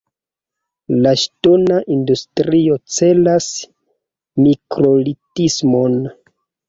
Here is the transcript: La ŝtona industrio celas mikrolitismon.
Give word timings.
La 1.05 1.11
ŝtona 1.23 1.75
industrio 1.95 2.79
celas 2.95 3.51
mikrolitismon. 4.47 6.01